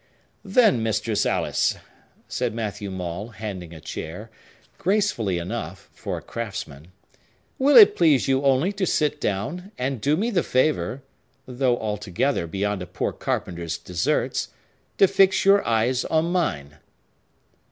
[0.43, 1.75] "Then, Mistress Alice,"
[2.27, 6.87] said Matthew Maule, handing a chair,—gracefully enough, for a craftsman,
[7.59, 11.03] "will it please you only to sit down, and do me the favor
[11.45, 14.47] (though altogether beyond a poor carpenter's deserts)
[14.97, 16.77] to fix your eyes on mine!"